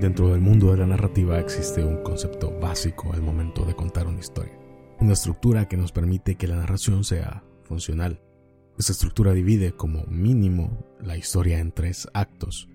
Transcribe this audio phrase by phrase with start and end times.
[0.00, 4.20] Dentro del mundo de la narrativa existe un concepto básico al momento de contar una
[4.20, 4.56] historia,
[5.00, 8.22] una estructura que nos permite que la narración sea funcional.
[8.78, 12.68] Esta estructura divide como mínimo la historia en tres actos.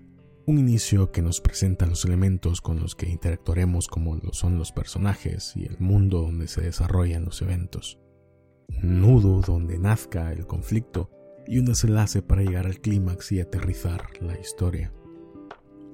[0.44, 4.70] Un inicio que nos presenta los elementos con los que interactuaremos como lo son los
[4.70, 7.98] personajes y el mundo donde se desarrollan los eventos.
[8.68, 11.08] Un nudo donde nazca el conflicto
[11.46, 14.92] y un desenlace para llegar al clímax y aterrizar la historia.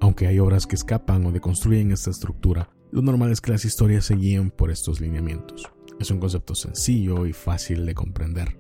[0.01, 4.07] Aunque hay obras que escapan o deconstruyen esta estructura, lo normal es que las historias
[4.07, 5.71] se guíen por estos lineamientos.
[6.01, 8.59] Es un concepto sencillo y fácil de comprender.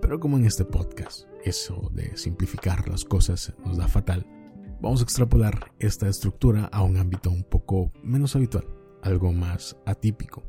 [0.00, 4.26] Pero como en este podcast, eso de simplificar las cosas nos da fatal,
[4.80, 8.66] vamos a extrapolar esta estructura a un ámbito un poco menos habitual,
[9.02, 10.44] algo más atípico.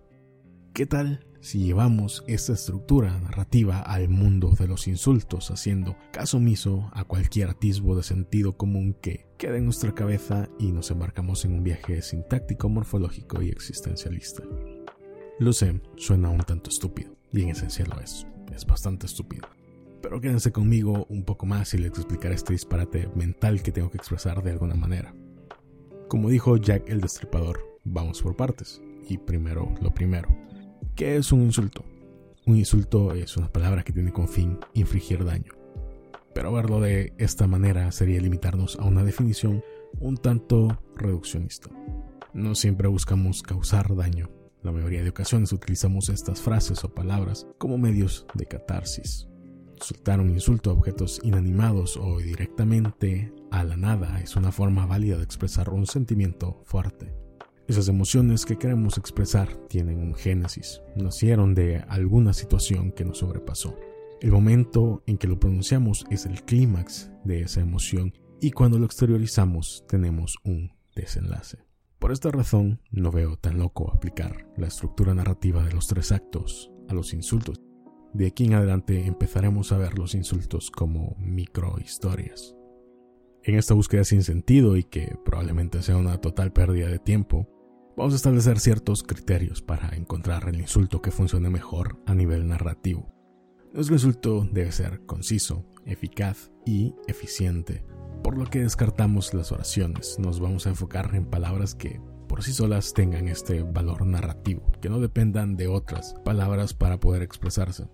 [0.73, 6.89] ¿Qué tal si llevamos esta estructura narrativa al mundo de los insultos, haciendo caso omiso
[6.93, 11.53] a cualquier atisbo de sentido común que quede en nuestra cabeza y nos embarcamos en
[11.53, 14.43] un viaje sintáctico, morfológico y existencialista.
[15.39, 19.47] Lo sé, suena un tanto estúpido, y en esencia lo es, es bastante estúpido.
[20.01, 23.97] Pero quédense conmigo un poco más y les explicaré este disparate mental que tengo que
[23.97, 25.13] expresar de alguna manera.
[26.07, 30.29] Como dijo Jack el Destripador, vamos por partes, y primero lo primero.
[30.97, 31.85] ¿Qué es un insulto?
[32.47, 35.53] Un insulto es una palabra que tiene como fin infligir daño.
[36.33, 39.63] Pero verlo de esta manera sería limitarnos a una definición
[39.99, 41.69] un tanto reduccionista.
[42.33, 44.31] No siempre buscamos causar daño.
[44.63, 49.27] La mayoría de ocasiones utilizamos estas frases o palabras como medios de catarsis.
[49.79, 55.17] Soltar un insulto a objetos inanimados o directamente a la nada es una forma válida
[55.17, 57.26] de expresar un sentimiento fuerte.
[57.67, 63.75] Esas emociones que queremos expresar tienen un génesis, nacieron de alguna situación que nos sobrepasó.
[64.21, 68.85] El momento en que lo pronunciamos es el clímax de esa emoción y cuando lo
[68.85, 71.57] exteriorizamos tenemos un desenlace.
[71.99, 76.71] Por esta razón, no veo tan loco aplicar la estructura narrativa de los tres actos
[76.87, 77.59] a los insultos.
[78.13, 82.55] De aquí en adelante empezaremos a ver los insultos como microhistorias.
[83.43, 87.47] En esta búsqueda sin sentido y que probablemente sea una total pérdida de tiempo,
[87.97, 93.11] Vamos a establecer ciertos criterios para encontrar el insulto que funcione mejor a nivel narrativo.
[93.73, 97.83] Nuestro insulto debe ser conciso, eficaz y eficiente,
[98.23, 100.19] por lo que descartamos las oraciones.
[100.19, 104.89] Nos vamos a enfocar en palabras que por sí solas tengan este valor narrativo, que
[104.89, 107.89] no dependan de otras palabras para poder expresarse.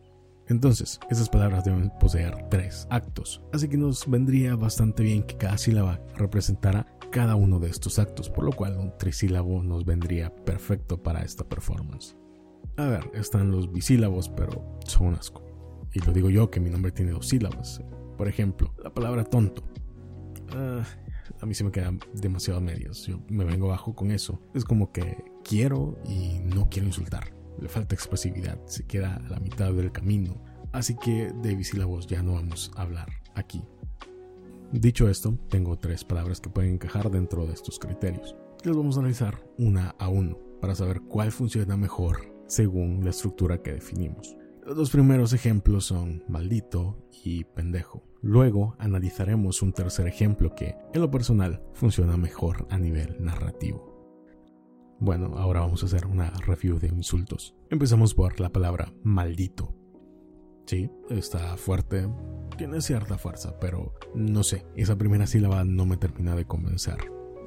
[0.50, 5.58] Entonces, esas palabras deben poseer tres actos, así que nos vendría bastante bien que cada
[5.58, 11.04] sílaba representara cada uno de estos actos, por lo cual un trisílabo nos vendría perfecto
[11.04, 12.18] para esta performance.
[12.76, 15.46] A ver, están los bisílabos, pero son un asco.
[15.94, 17.84] Y lo digo yo que mi nombre tiene dos sílabas.
[18.18, 19.64] Por ejemplo, la palabra tonto.
[20.56, 20.84] Ah,
[21.40, 23.04] a mí se me quedan demasiado medias.
[23.04, 24.42] Yo me vengo abajo con eso.
[24.56, 27.32] Es como que quiero y no quiero insultar.
[27.62, 28.60] Le falta expresividad.
[28.66, 30.44] Se queda a la mitad del camino.
[30.72, 33.64] Así que de bisílabos ya no vamos a hablar aquí.
[34.74, 38.36] Dicho esto, tengo tres palabras que pueden encajar dentro de estos criterios.
[38.64, 43.62] Las vamos a analizar una a uno para saber cuál funciona mejor según la estructura
[43.62, 44.36] que definimos.
[44.66, 48.04] Los dos primeros ejemplos son maldito y pendejo.
[48.24, 53.94] Luego analizaremos un tercer ejemplo que, en lo personal, funciona mejor a nivel narrativo.
[55.00, 57.56] Bueno, ahora vamos a hacer una review de insultos.
[57.70, 59.76] Empezamos por la palabra maldito.
[60.66, 62.08] Sí, está fuerte,
[62.58, 66.98] tiene cierta fuerza, pero no sé, esa primera sílaba no me termina de convencer.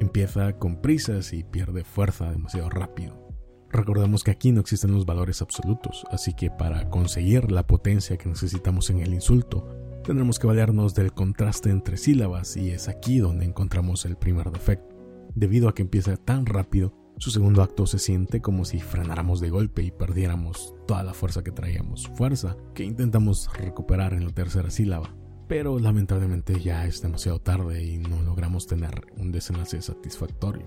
[0.01, 3.27] Empieza con prisas y pierde fuerza demasiado rápido.
[3.71, 8.29] Recordemos que aquí no existen los valores absolutos, así que para conseguir la potencia que
[8.29, 9.69] necesitamos en el insulto,
[10.05, 14.95] tendremos que valernos del contraste entre sílabas y es aquí donde encontramos el primer defecto.
[15.35, 19.49] Debido a que empieza tan rápido, su segundo acto se siente como si frenáramos de
[19.49, 24.71] golpe y perdiéramos toda la fuerza que traíamos, fuerza que intentamos recuperar en la tercera
[24.71, 25.15] sílaba.
[25.49, 30.67] Pero lamentablemente ya es demasiado tarde y no logramos tener un desenlace satisfactorio.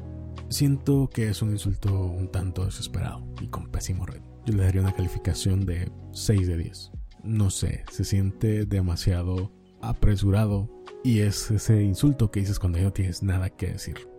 [0.50, 4.22] Siento que es un insulto un tanto desesperado y con pésimo red.
[4.46, 6.92] Yo le daría una calificación de 6 de 10.
[7.26, 9.52] No sé, se siente demasiado
[9.82, 10.68] apresurado
[11.04, 14.10] y es ese insulto que dices cuando ya no tienes nada que decir.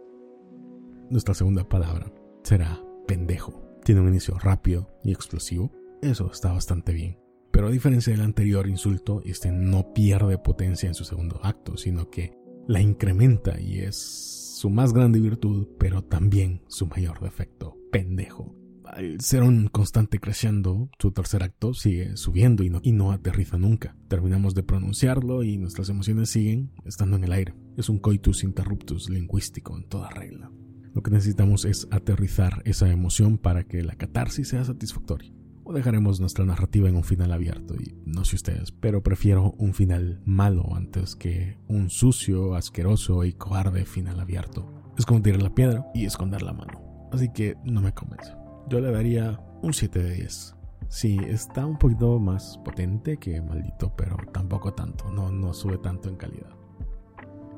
[1.10, 2.12] Nuestra segunda palabra
[2.50, 3.62] será pendejo.
[3.84, 5.70] Tiene un inicio rápido y explosivo.
[6.02, 7.16] Eso está bastante bien.
[7.52, 12.10] Pero a diferencia del anterior insulto, este no pierde potencia en su segundo acto, sino
[12.10, 12.32] que
[12.66, 18.56] la incrementa y es su más grande virtud, pero también su mayor defecto, pendejo.
[18.84, 23.58] Al ser un constante creciendo, su tercer acto sigue subiendo y no, y no aterriza
[23.58, 23.96] nunca.
[24.08, 27.54] Terminamos de pronunciarlo y nuestras emociones siguen estando en el aire.
[27.76, 30.50] Es un coitus interruptus lingüístico en toda regla.
[30.94, 35.32] Lo que necesitamos es aterrizar esa emoción para que la catarsis sea satisfactoria.
[35.62, 39.72] O dejaremos nuestra narrativa en un final abierto, y no sé ustedes, pero prefiero un
[39.72, 44.72] final malo antes que un sucio, asqueroso y cobarde final abierto.
[44.98, 47.08] Es como tirar la piedra y esconder la mano.
[47.12, 48.32] Así que no me convence.
[48.68, 50.56] Yo le daría un 7 de 10.
[50.88, 56.08] Sí, está un poquito más potente que maldito, pero tampoco tanto, no, no sube tanto
[56.08, 56.50] en calidad.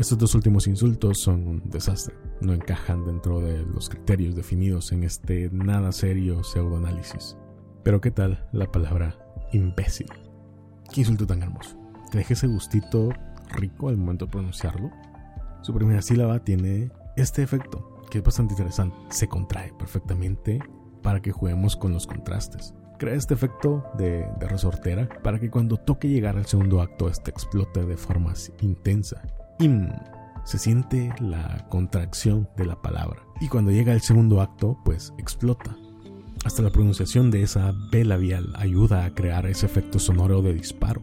[0.02, 5.04] Estos dos últimos insultos son un desastre, no encajan dentro de los criterios definidos en
[5.04, 7.36] este nada serio pseudoanálisis.
[7.84, 9.16] Pero ¿qué tal la palabra
[9.52, 10.08] imbécil?
[10.92, 11.78] ¿Qué insulto tan hermoso?
[12.10, 13.10] ¿Te deja ese gustito
[13.52, 14.90] rico al momento de pronunciarlo?
[15.60, 18.96] Su primera sílaba tiene este efecto, que es bastante interesante.
[19.10, 20.58] Se contrae perfectamente
[21.00, 26.08] para que juguemos con los contrastes crea este efecto de, resortera para que cuando toque
[26.08, 29.22] llegar al segundo acto este explote de forma intensa.
[29.62, 29.90] Im.
[30.44, 33.22] Se siente la contracción de la palabra.
[33.40, 35.76] Y cuando llega el segundo acto, pues explota.
[36.44, 41.00] Hasta la pronunciación de esa B labial ayuda a crear ese efecto sonoro de disparo.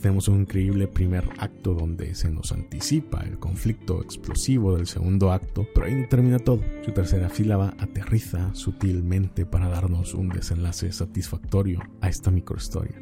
[0.00, 5.66] Tenemos un increíble primer acto donde se nos anticipa el conflicto explosivo del segundo acto,
[5.74, 6.60] pero ahí no termina todo.
[6.84, 12.96] Su tercera sílaba aterriza sutilmente para darnos un desenlace satisfactorio a esta microhistoria.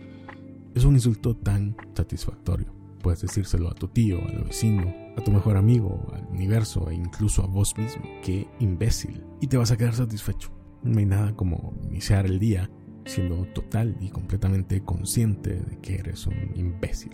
[0.75, 2.80] Es un insulto tan satisfactorio.
[3.03, 7.43] Puedes decírselo a tu tío, al vecino, a tu mejor amigo, al universo e incluso
[7.43, 8.03] a vos mismo.
[8.23, 9.25] Qué imbécil.
[9.41, 10.51] Y te vas a quedar satisfecho.
[10.83, 12.71] No hay nada como iniciar el día
[13.07, 17.13] siendo total y completamente consciente de que eres un imbécil.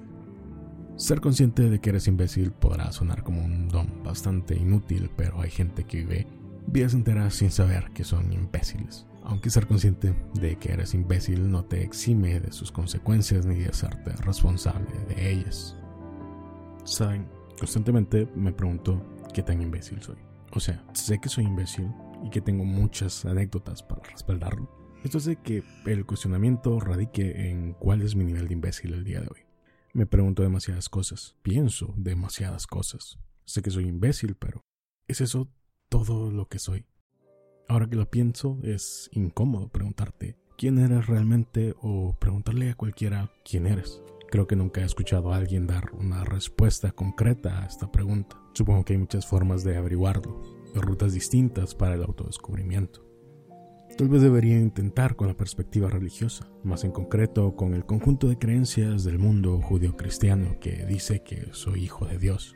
[0.96, 5.50] Ser consciente de que eres imbécil podrá sonar como un don bastante inútil, pero hay
[5.50, 6.26] gente que vive
[6.66, 9.06] vidas enteras sin saber que son imbéciles.
[9.22, 13.68] Aunque ser consciente de que eres imbécil no te exime de sus consecuencias ni de
[13.68, 15.76] hacerte responsable de ellas.
[16.84, 17.28] Saben,
[17.58, 19.04] constantemente me pregunto
[19.34, 20.16] qué tan imbécil soy.
[20.52, 21.90] O sea, sé que soy imbécil
[22.24, 24.70] y que tengo muchas anécdotas para respaldarlo,
[25.06, 29.20] esto hace que el cuestionamiento radique en cuál es mi nivel de imbécil el día
[29.20, 29.38] de hoy.
[29.92, 33.16] Me pregunto demasiadas cosas, pienso demasiadas cosas.
[33.44, 34.64] Sé que soy imbécil, pero
[35.06, 35.48] ¿es eso
[35.88, 36.86] todo lo que soy?
[37.68, 43.66] Ahora que lo pienso, es incómodo preguntarte quién eres realmente o preguntarle a cualquiera quién
[43.66, 44.00] eres.
[44.30, 48.36] Creo que nunca he escuchado a alguien dar una respuesta concreta a esta pregunta.
[48.54, 50.42] Supongo que hay muchas formas de averiguarlo,
[50.74, 53.06] rutas distintas para el autodescubrimiento.
[53.96, 58.36] Tal vez debería intentar con la perspectiva religiosa, más en concreto con el conjunto de
[58.36, 62.55] creencias del mundo judío-cristiano que dice que soy hijo de Dios.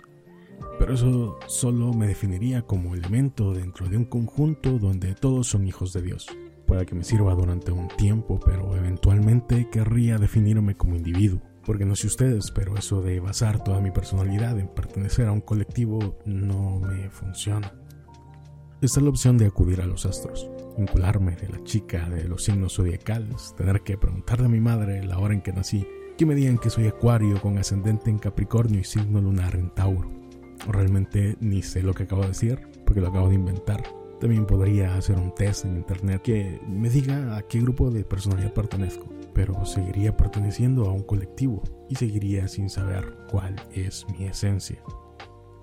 [0.78, 5.92] Pero eso solo me definiría como elemento dentro de un conjunto donde todos son hijos
[5.92, 6.28] de Dios.
[6.66, 11.40] Puede que me sirva durante un tiempo, pero eventualmente querría definirme como individuo.
[11.64, 15.40] Porque no sé ustedes, pero eso de basar toda mi personalidad en pertenecer a un
[15.40, 17.72] colectivo no me funciona.
[18.80, 22.44] Esta es la opción de acudir a los astros vincularme de la chica de los
[22.44, 25.86] signos zodiacales, tener que preguntarle a mi madre la hora en que nací,
[26.16, 30.19] que me digan que soy acuario con ascendente en Capricornio y signo lunar en Tauro.
[30.68, 33.82] Realmente ni sé lo que acabo de decir, porque lo acabo de inventar.
[34.20, 38.52] También podría hacer un test en internet que me diga a qué grupo de personalidad
[38.52, 44.82] pertenezco, pero seguiría perteneciendo a un colectivo y seguiría sin saber cuál es mi esencia.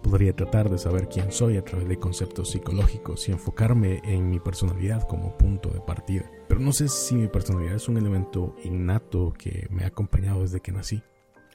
[0.02, 4.40] Podría tratar de saber quién soy a través de conceptos psicológicos y enfocarme en mi
[4.40, 6.32] personalidad como punto de partida.
[6.48, 10.62] Pero no sé si mi personalidad es un elemento innato que me ha acompañado desde
[10.62, 11.04] que nací.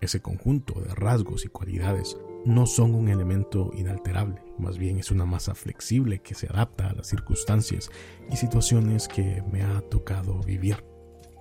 [0.03, 5.25] Ese conjunto de rasgos y cualidades no son un elemento inalterable, más bien es una
[5.25, 7.89] masa flexible que se adapta a las circunstancias
[8.29, 10.85] y situaciones que me ha tocado vivir.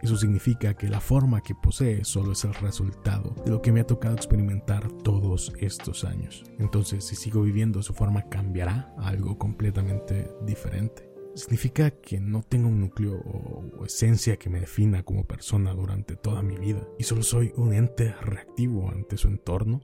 [0.03, 3.81] Eso significa que la forma que posee solo es el resultado de lo que me
[3.81, 6.43] ha tocado experimentar todos estos años.
[6.59, 11.10] Entonces, si sigo viviendo, su forma cambiará a algo completamente diferente.
[11.35, 16.41] Significa que no tengo un núcleo o, esencia que me defina como persona durante toda
[16.41, 19.81] mi vida y solo soy un ente reactivo ante su entorno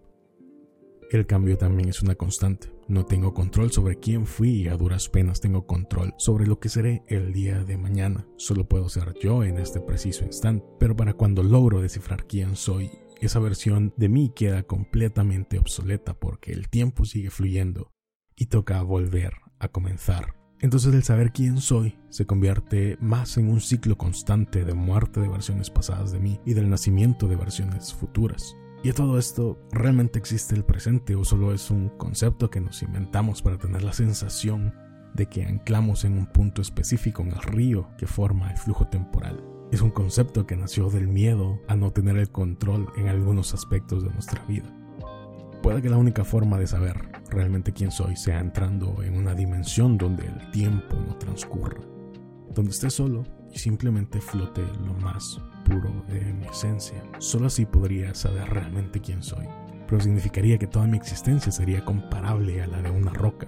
[1.09, 2.69] el cambio también es una constante.
[2.89, 6.67] No tengo control sobre quién fui y a duras penas tengo control sobre lo que
[6.67, 8.27] seré el día de mañana.
[8.35, 10.65] Solo puedo ser yo en este preciso instante.
[10.79, 16.51] Pero para cuando logro descifrar quién soy, esa versión de mí queda completamente obsoleta porque
[16.51, 17.91] el tiempo sigue fluyendo
[18.35, 20.36] y toca volver a comenzar.
[20.59, 25.27] Entonces el saber quién soy se convierte más en un ciclo constante de muerte de
[25.27, 28.55] versiones pasadas de mí y del nacimiento de versiones futuras.
[28.83, 33.41] ¿Y todo esto realmente existe el presente o solo es un concepto que nos inventamos
[33.41, 34.73] para tener la sensación
[35.13, 39.43] de que anclamos en un punto específico en el río que forma el flujo temporal?
[39.71, 44.03] Es un concepto que nació del miedo a no tener el control en algunos aspectos
[44.03, 44.73] de nuestra vida.
[45.61, 49.97] Puede que la única forma de saber realmente quién soy sea entrando en una dimensión
[49.97, 51.81] donde el tiempo no transcurra,
[52.53, 57.03] donde esté solo y simplemente flote lo más puro de mi esencia.
[57.19, 59.45] Solo así podría saber realmente quién soy,
[59.87, 63.47] pero significaría que toda mi existencia sería comparable a la de una roca,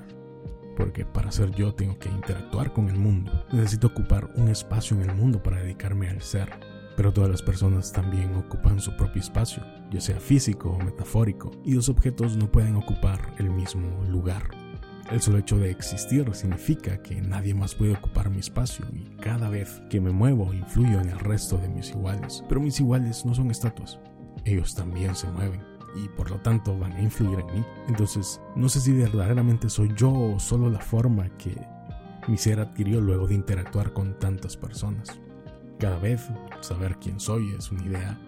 [0.76, 5.10] porque para ser yo tengo que interactuar con el mundo, necesito ocupar un espacio en
[5.10, 6.50] el mundo para dedicarme al ser,
[7.00, 11.74] pero todas las personas también ocupan su propio espacio, ya sea físico o metafórico, y
[11.74, 14.44] los objetos no pueden ocupar el mismo lugar.
[15.10, 19.48] El solo hecho de existir significa que nadie más puede ocupar mi espacio y cada
[19.48, 22.44] vez que me muevo influyo en el resto de mis iguales.
[22.50, 23.98] Pero mis iguales no son estatuas,
[24.44, 25.64] ellos también se mueven
[25.96, 27.66] y por lo tanto van a influir en mí.
[27.88, 31.56] Entonces, no sé si verdaderamente soy yo o solo la forma que
[32.28, 35.18] mi ser adquirió luego de interactuar con tantas personas.
[35.80, 36.28] Cada vez
[36.60, 38.20] saber quién soy es una idea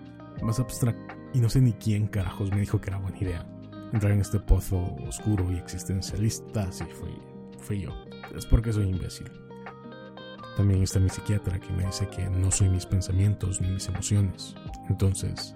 [0.41, 3.46] más abstracta y no sé ni quién carajos me dijo que era buena idea.
[3.91, 7.12] Entrar en este pozo oscuro y existencialista, sí, fui,
[7.60, 7.91] fui yo.
[8.36, 9.29] Es porque soy imbécil.
[10.55, 14.55] También está mi psiquiatra que me dice que no soy mis pensamientos ni mis emociones.
[14.89, 15.53] Entonces,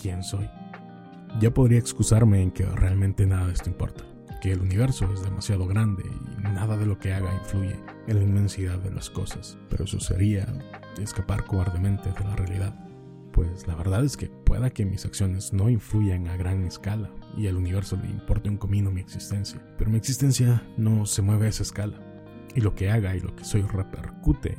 [0.00, 0.48] ¿quién soy?
[1.40, 4.04] Ya podría excusarme en que realmente nada de esto importa,
[4.40, 8.22] que el universo es demasiado grande y nada de lo que haga influye en la
[8.22, 10.46] inmensidad de las cosas, pero eso sería
[11.02, 12.74] escapar cobardemente de la realidad.
[13.32, 17.48] Pues la verdad es que pueda que mis acciones no influyan a gran escala y
[17.48, 21.48] al universo le importe un comino mi existencia, pero mi existencia no se mueve a
[21.48, 21.98] esa escala.
[22.54, 24.56] Y lo que haga y lo que soy repercute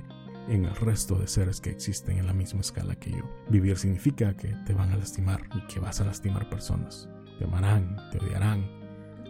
[0.49, 3.23] en el resto de seres que existen en la misma escala que yo.
[3.49, 7.07] Vivir significa que te van a lastimar y que vas a lastimar personas.
[7.39, 8.69] Te amarán, te odiarán,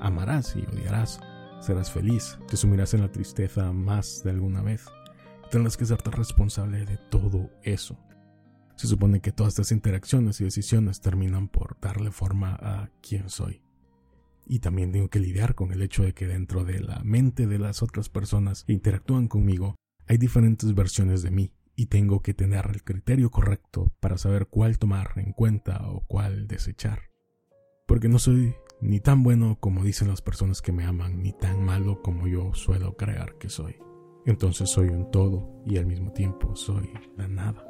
[0.01, 1.19] amarás y odiarás.
[1.62, 4.85] Serás feliz, te sumirás en la tristeza más de alguna vez
[5.55, 7.97] tendrás que serte responsable de todo eso.
[8.75, 13.63] Se supone que todas estas interacciones y decisiones terminan por darle forma a quién soy.
[14.45, 17.57] Y también tengo que lidiar con el hecho de que dentro de la mente de
[17.57, 19.75] las otras personas que interactúan conmigo
[20.07, 24.77] hay diferentes versiones de mí y tengo que tener el criterio correcto para saber cuál
[24.77, 27.12] tomar en cuenta o cuál desechar.
[27.88, 31.63] Porque no soy ni tan bueno como dicen las personas que me aman, ni tan
[31.63, 33.77] malo como yo suelo creer que soy
[34.25, 37.63] entonces soy un todo y al mismo tiempo soy la nada.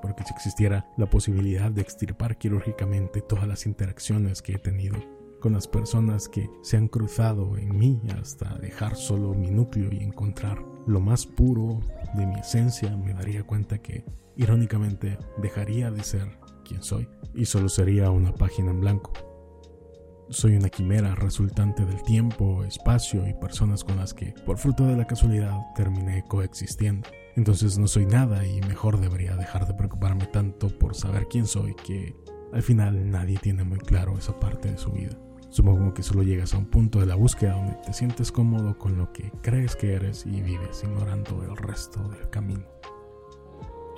[0.00, 4.96] Porque si existiera la posibilidad de extirpar quirúrgicamente todas las interacciones que he tenido
[5.40, 10.02] con las personas que se han cruzado en mí hasta dejar solo mi núcleo y
[10.02, 11.80] encontrar lo más puro
[12.14, 14.04] de mi esencia, me daría cuenta que,
[14.36, 19.31] irónicamente, dejaría de ser quien soy y solo sería una página en blanco
[20.32, 24.96] soy una quimera resultante del tiempo, espacio y personas con las que, por fruto de
[24.96, 27.08] la casualidad, terminé coexistiendo.
[27.36, 31.74] Entonces no soy nada y mejor debería dejar de preocuparme tanto por saber quién soy
[31.74, 32.16] que
[32.52, 35.16] al final nadie tiene muy claro esa parte de su vida.
[35.50, 38.96] Supongo que solo llegas a un punto de la búsqueda donde te sientes cómodo con
[38.96, 42.64] lo que crees que eres y vives ignorando el resto del camino.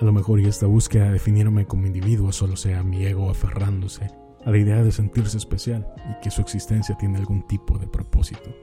[0.01, 4.24] A lo mejor y esta búsqueda de definirme como individuo solo sea mi ego aferrándose
[4.45, 8.55] a la idea de sentirse especial y que su existencia tiene algún tipo de propósito.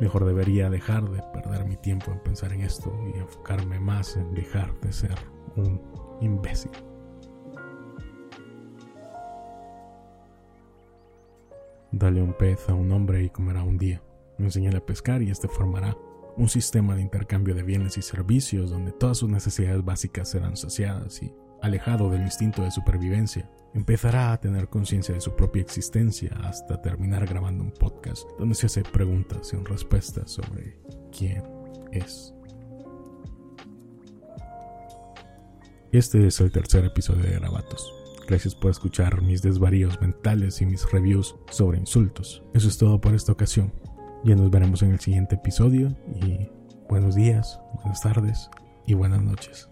[0.00, 4.34] Mejor debería dejar de perder mi tiempo en pensar en esto y enfocarme más en
[4.34, 5.14] dejar de ser
[5.56, 5.80] un
[6.20, 6.70] imbécil.
[11.92, 14.02] Dale un pez a un hombre y comerá un día.
[14.38, 15.96] Enseñale a pescar y este formará
[16.36, 21.22] un sistema de intercambio de bienes y servicios donde todas sus necesidades básicas serán saciadas
[21.22, 21.32] y
[21.66, 27.26] alejado del instinto de supervivencia, empezará a tener conciencia de su propia existencia hasta terminar
[27.26, 30.78] grabando un podcast donde se hace preguntas sin respuestas sobre
[31.16, 31.42] quién
[31.92, 32.32] es.
[35.92, 37.92] Este es el tercer episodio de Grabatos.
[38.26, 42.42] Gracias por escuchar mis desvaríos mentales y mis reviews sobre insultos.
[42.54, 43.72] Eso es todo por esta ocasión.
[44.24, 46.48] Ya nos veremos en el siguiente episodio y
[46.88, 48.50] buenos días, buenas tardes
[48.86, 49.68] y buenas noches.